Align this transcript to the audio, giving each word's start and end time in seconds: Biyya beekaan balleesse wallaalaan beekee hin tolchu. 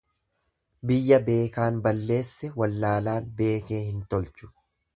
Biyya 0.91 1.19
beekaan 1.27 1.77
balleesse 1.87 2.51
wallaalaan 2.63 3.31
beekee 3.43 3.83
hin 3.93 4.01
tolchu. 4.15 4.51